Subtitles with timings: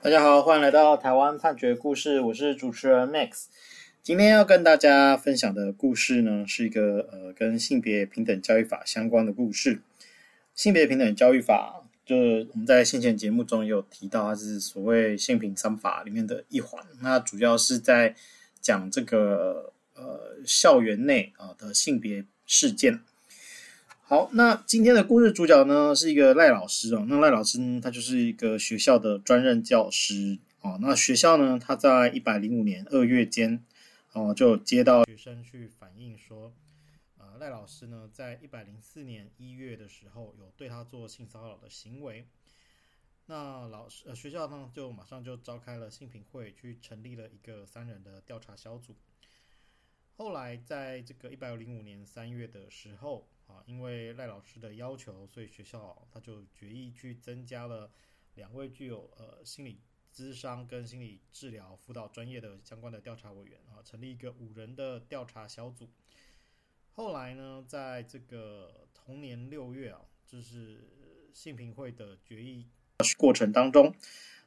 [0.00, 3.46] 大家好，欢迎来到台湾判决故事，我是主持人 Max。
[4.00, 9.80] 今天要跟大家分享的故事呢，是一个呃跟性别平等教育法相关的故事。
[10.54, 16.86] 性别平等教育法，就是我们在先前节目中有提到，它是所谓性平三法里面的一环。
[17.02, 18.14] 那主要是在
[18.60, 23.00] 讲这个呃校园内啊的性别事件。
[24.08, 27.04] 好，那今天的故事主角呢，是一个赖老师哦。
[27.10, 30.78] 那赖老师呢，他就是一个学校的专任教师哦。
[30.80, 33.62] 那学校呢，他在一百零五年二月间
[34.14, 36.54] 哦，就接到学生去反映说，
[37.18, 42.26] 呃，赖老师呢，在一百零四年一月的时候，有对他做性骚扰的行为。
[43.26, 48.96] 那老师呃，学校呢，就马上就召开了性平会，去成立了一个三人的调查小组。
[50.16, 53.28] 后来在这个一百零五年三月的时候。
[53.48, 57.90] 啊，因为赖老师的要求，所以学校他就决议去增加了
[58.34, 59.80] 两位具有呃心理
[60.14, 65.88] 咨商跟心理治疗辅导专业的相关的调查委员啊，成立一个五人的调查小组。
[66.92, 70.84] 后来呢，在这个同年六月啊，就是
[71.32, 72.66] 性评会的决议
[73.16, 73.94] 过程当中，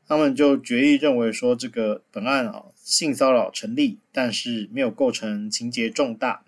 [0.06, 6.44] 他们就决议认为说，这个本案啊性骚扰成立，但是没有构成情节重大。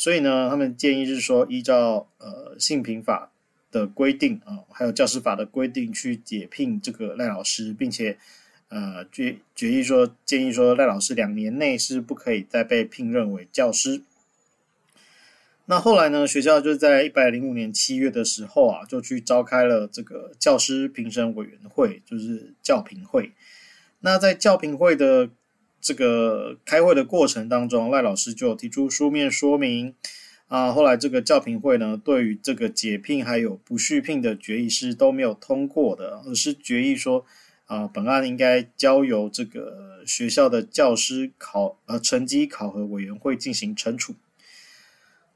[0.00, 3.30] 所以呢，他们建议是说，依照呃性平法
[3.70, 8.16] 的规定啊，还有教师法的规定去解聘这个赖老师，并且
[8.70, 14.00] 呃决决议说，建议说赖老师两年内是不可以再被聘任为教师。
[15.66, 23.32] 那后来呢，学校就在一百零五年七月的时候啊，就去召开了这个教师评审委员会，就是教评会。
[24.00, 25.28] 那在教评会的
[25.80, 29.94] 这个开会的过程当中，赖老师就提出书面说明
[30.48, 30.70] 啊。
[30.70, 37.24] 后来这个教评会呢，对于这个解聘还有不续聘的决议是都没有通过的，而是决议说
[37.64, 44.14] 啊，本案应该交由这个学校的教师考呃成绩考核委员会进行惩处。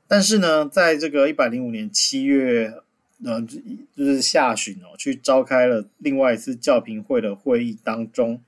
[0.06, 2.74] 但是呢，在这个一百零五年七月
[3.24, 3.40] 呃，
[3.96, 8.42] 就是下旬哦，去召开了另外一次教评会的会议当中。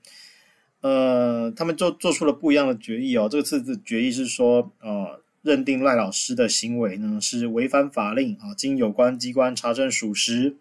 [0.81, 3.27] 呃，他们就做出了不一样的决议哦。
[3.29, 10.55] 这个次的决议是说，呃，认定赖老师的行为呢是违反法令啊，经有关机关查证属实，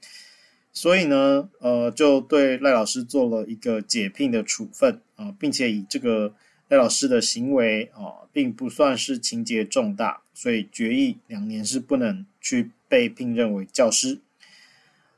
[0.73, 6.33] 所以呢，呃，就对赖老师做了一个解聘的处分啊，并且以这个
[6.69, 14.21] 赖老师的行为啊，并不算是情节重大，所以决议两年是不能去被聘任为教师。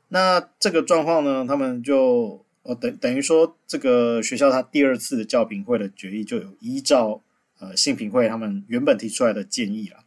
[0.09, 2.43] 那这个状况呢，他们就。
[2.63, 7.21] 哦，等等于说，这个学校他第二次的教评会的决议就有依照
[7.57, 10.03] 呃性评会他们原本提出来的建议了。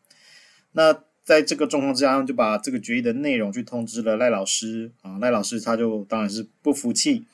[0.72, 7.24] 那在这个状况之下，就把这个决议的内容去通知了赖老师啊，赖老师他就当然是不服气，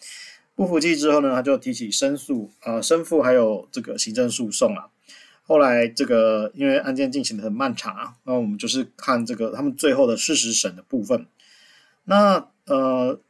[0.54, 4.86] 不服气之后呢，他就提起申诉，呃，申复还有这个行政诉讼啊。
[5.42, 11.26] 后来这个因为案件进行得很漫长啊，那我们就是看这个他们最后的事实审的部分。
[12.04, 13.20] 那呃。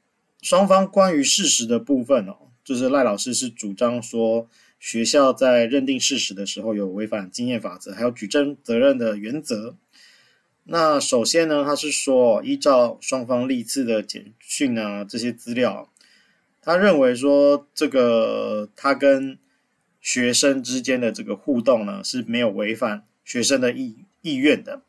[0.41, 9.77] 双方关于事实的部分哦，就是赖老师是主张说学校在认定事实的时候有违反经验法则，还有举证责任的原则。
[10.63, 15.91] 那首先呢，他是说依照双方历次的简讯啊这些资料，
[16.63, 19.39] 他认为说这个他跟
[20.01, 24.83] 学生之间的这个互动呢是没有违反学生的意意愿的。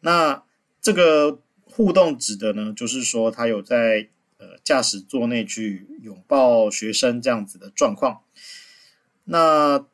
[0.00, 0.42] 那
[0.80, 4.08] 这个互动指的呢，就是说他有在。
[4.68, 8.20] 驾驶座内去拥抱学生这样子的状况，
[9.24, 9.86] 那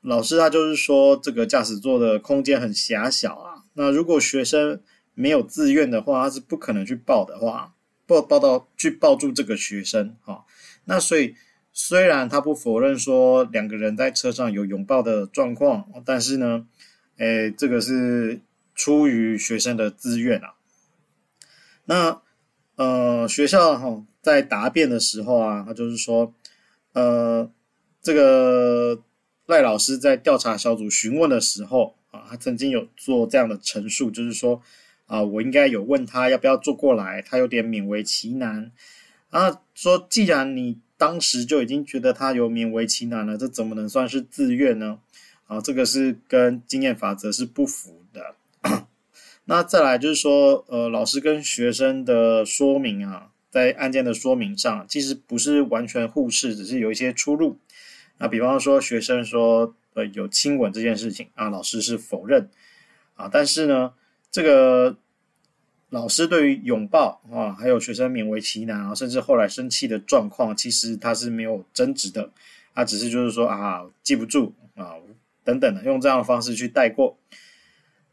[0.00, 3.64] 老师他就是说，这个驾驶座的空间很狭小啊。
[3.74, 4.80] 那如果学生
[5.12, 7.74] 没有自愿的话，他是不可能去抱的话，
[8.06, 10.46] 抱抱到去抱住这个学生哈。
[10.86, 11.34] 那所以
[11.74, 16.66] 虽然他不否认说两个人在车上有拥抱的状况，但是呢，
[17.18, 18.40] 诶，这个是
[18.74, 20.54] 出于学生的自愿啊。
[21.84, 22.22] 那。
[22.76, 26.32] 呃，学校哈在答辩的时候啊，他就是说，
[26.92, 27.50] 呃，
[28.00, 29.02] 这个
[29.46, 34.62] 赖老师在调查小组询问的时候啊，他曾经有做这样的陈述，就是说
[35.06, 38.70] 啊，我应该有问他要不要坐过来，他有点勉为其难
[39.30, 45.00] 啊，说既然你当时就已经觉得他有勉为其难了，这怎么能算是自愿呢？
[45.48, 48.36] 啊，这个是跟经验法则是不符的。
[49.46, 57.58] 那再来就是说，呃，老师跟学生的说明啊，在案件的说明上，其实不是完全互斥，只是有一些出入。
[58.16, 62.48] 那比方说，学生说，呃，有亲吻这件事情啊，老师是否认
[63.14, 63.92] 啊，但是呢，
[64.30, 64.96] 这个
[65.90, 72.30] 老师对于拥抱啊，还有学生勉为其难啊，甚至后来生气的状况，其实他是没有争执的，
[72.74, 74.96] 他只是就是说啊，记不住啊，
[75.44, 77.18] 等等的，用这样的方式去带过。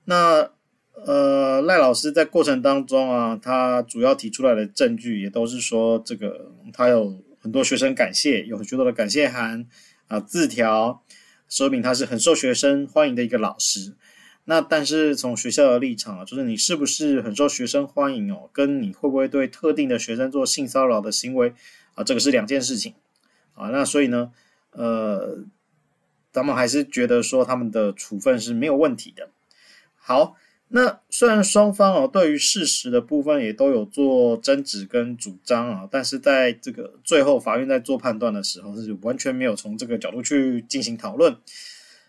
[0.03, 0.51] 那
[1.05, 9.65] 呃，赖老师在过程当中啊，他主要提出来的证据也都是说，这个他有很多学生感谢，有很多的感谢函
[10.07, 11.01] 啊、字条，
[11.47, 13.93] 说明他是很受学生欢迎的一个老师。
[14.45, 21.53] 那但是从学校的立场啊，就是你是不是很受学生欢迎哦，跟你会不会对特定的学生做性骚扰的行为
[21.93, 22.95] 啊，这个是两件事情
[23.53, 23.69] 啊。
[23.69, 24.31] 那所以呢，
[24.71, 25.43] 呃，
[26.31, 29.29] 咱们还是觉得说他们的处分是没有问题的。
[29.95, 30.35] 好，
[30.71, 41.35] 那虽然双方哦对于事实的部分也都有做争执跟主张啊，但是在这个最后法院在做判断的时候，是完全没有从这个角度去进行讨论。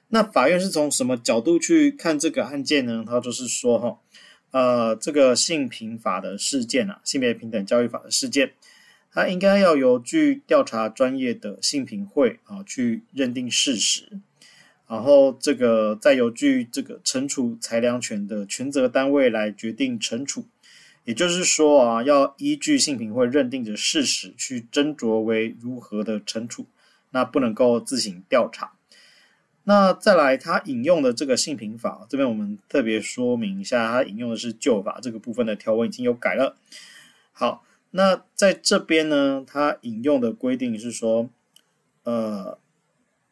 [0.09, 3.05] 那法院是从什么角度去看这个案件呢？
[3.07, 3.99] 他就是说，哈，
[4.51, 8.53] 呃，这个性平法的事件啊，性别平等教育法的事件，
[9.11, 14.21] 它应该要由据调查专业的性平会啊去认定事实，
[14.91, 20.47] 然后这个再由据这个惩处裁量权的权责单位来决定惩处，
[21.05, 26.67] 也就是说啊，要依据性平会认定的事实去斟酌为如何的惩处，
[27.11, 28.73] 那不能够自行调查。
[29.63, 36.57] 那再来，他引用的这个性平法，这边我们特别说明一下，他引用的是旧法这个部分的条文已经有改了。
[37.31, 41.31] 好，那在这边呢，他引用的规定是说，
[42.03, 42.59] 呃，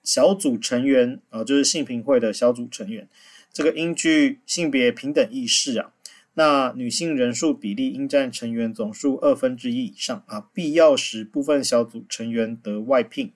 [0.08, 3.06] 小组成员啊、呃，就是性平会的小组成员，
[3.52, 5.92] 这个应具性别平等意识啊，
[6.32, 13.32] 那女性人数比例应占成员总数二分之一以上啊，必要时部分小组成员得外聘。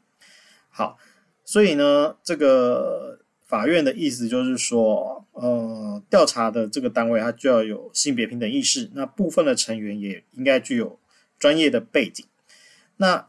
[0.70, 0.98] 好。
[1.44, 10.98] 所以呢，这个法院的意思就是说，呃，调查的这个单位它就要有性别平等意识，那部分的成员也应该具有
[11.38, 12.24] 专业的背景。
[12.98, 13.28] 那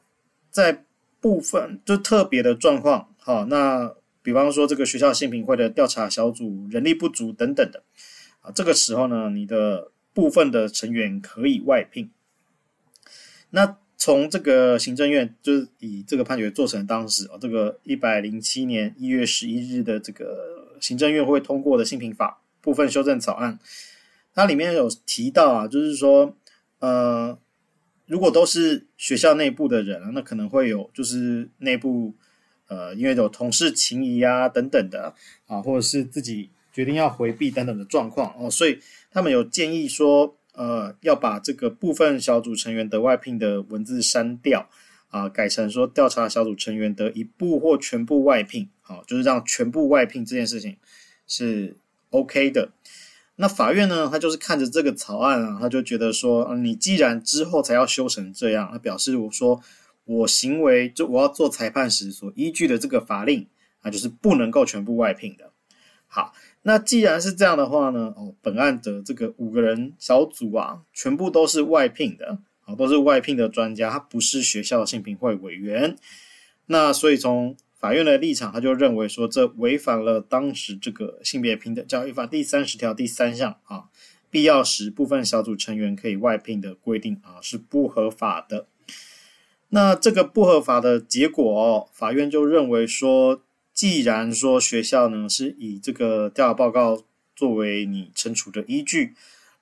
[0.51, 0.85] 在
[1.19, 7.81] 部分就特别的状况，好，那比方说这个学校性平会的调查小组人力不足等等的，
[8.41, 12.11] 啊，这个时候呢，你的部分的成员可以外聘。
[13.51, 23.57] 那从这个行政院就是以这个判决做成当时啊，这个一百零七年一月十一日的这个行政院会通过的性品法部分修正草案，
[24.35, 26.35] 它里面有提到啊，就是说，
[26.79, 27.37] 呃，
[28.05, 32.13] 如果都是学校内部的人啊，那可能会有就是内部
[32.73, 35.13] 呃，因为有同事情谊啊等等的
[35.47, 38.79] 啊，或者是自己决定要回避等等的状况哦，所以
[39.11, 40.35] 他们有建议说。
[40.55, 44.69] 呃，要把这个部分小组成员的外聘的文字删掉
[45.09, 50.77] 啊，改成说调查小组成员得一部或全部外聘，好，就是让全部外聘这件事情
[51.25, 51.75] 是
[52.11, 52.69] OK 的。
[53.37, 59.59] 那法院呢，他就是看着这个草案啊，他就觉得说，你既然之后才要修成这样，那表示我说
[60.05, 63.47] 我行为就我要做裁判时所依据的这个法令
[63.81, 65.51] 啊，就是不能够全部外聘的。
[66.07, 66.33] 好。
[66.65, 75.97] 那既然是这样的话呢，哦，本案的这个五个人小组啊，全部都是外聘的，啊，都是外聘的专家，他不是学校的性评会委员。
[76.67, 83.89] 那所以从法院的立场，他就认为说，这违反了当时这个性别平等教育法第三十条第三项啊，
[84.29, 88.67] 必要时部分小组成员可以外聘的规定啊，是不合法的。
[89.73, 93.41] 那这个不合法的结果，法院就认为说。
[93.73, 97.01] 既然说学校呢是以这个调查报告
[97.35, 99.15] 作为你惩处的依据，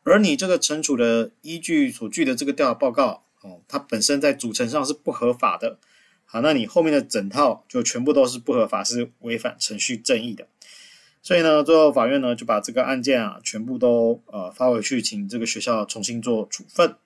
[0.03, 5.79] 而你这个惩处的依据所据的这个调查报告哦，它本身在组成上是不合法的，
[6.25, 10.45] 好，那你后面的整套就全部都是不合法，是违反程序正义的。
[11.21, 16.97] 所以呢，最后法院呢就把这个案件啊全部都呃发回去，请这个学校重新做处分。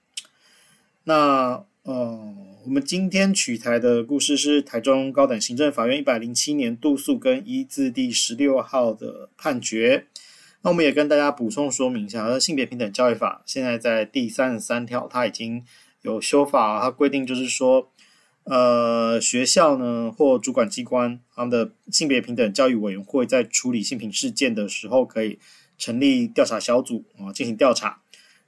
[1.03, 2.35] 那呃。
[2.65, 10.07] 我们今天取材的故事是台中高等行政法院一百零七年度诉跟一字第十六号的判决。
[10.63, 15.63] 那我们也跟大家补充说明一下，而性别平等教育法现在在第三十三条，它已经
[16.01, 17.91] 有修法，它规定就是说，
[18.45, 25.37] 呃，学校呢或主管机关他们的性别平等教育委员会在处理性平事件的时候，可以
[25.77, 28.01] 成立调查小组啊进行调查。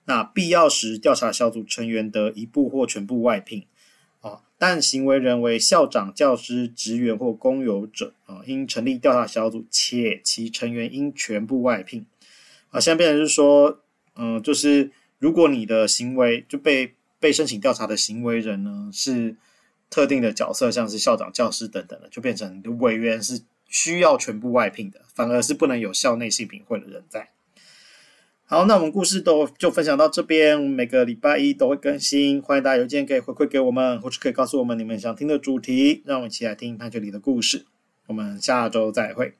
[0.07, 3.65] 那必要时，调查小组成员得一部或全部外聘。
[4.21, 12.07] 啊但行为人为校长、教师、职员或公有者啊，应成立调查小组，且其成员应全部外聘。
[12.71, 13.83] 啊，现在变成是说，
[14.15, 19.35] 嗯，就是如果你的行为就被被申请调查的行为人呢是
[19.91, 27.29] 特定的角色，像是校长、教师等等的，就变成你的委员是需要全部外聘的，反而是不能有校内性评会的人在。
[28.49, 37.65] 好，那我们故事都就分享到这边，每个礼拜一都会更新，欢迎大家邮件可以回馈给我们，或是可以告诉我们你们想听的主题，让我们一起来听潘雪里的故事。
[38.05, 39.33] 我们下周再会。